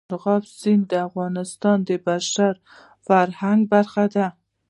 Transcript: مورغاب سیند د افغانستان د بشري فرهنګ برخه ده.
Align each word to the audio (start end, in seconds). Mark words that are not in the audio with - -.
مورغاب 0.09 0.43
سیند 0.59 0.83
د 0.91 0.93
افغانستان 1.07 1.77
د 1.89 1.89
بشري 2.05 2.51
فرهنګ 3.05 3.59
برخه 3.73 4.05
ده. 4.15 4.27